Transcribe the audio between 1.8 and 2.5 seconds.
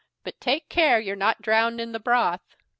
the broth."